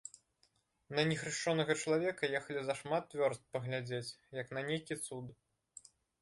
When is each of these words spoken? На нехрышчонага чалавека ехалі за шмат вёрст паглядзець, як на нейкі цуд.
На 0.99 1.01
нехрышчонага 1.09 1.75
чалавека 1.83 2.23
ехалі 2.39 2.63
за 2.69 2.73
шмат 2.79 3.05
вёрст 3.21 3.43
паглядзець, 3.57 4.15
як 4.41 4.47
на 4.57 4.61
нейкі 4.71 4.99
цуд. 5.07 5.27